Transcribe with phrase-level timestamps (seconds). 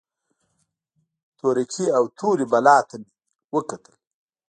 [1.37, 3.09] تورکي او تورې بلا ته مې
[3.55, 3.93] وکتل.